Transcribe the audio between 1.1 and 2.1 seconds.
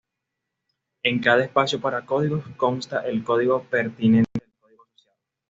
cada espacio para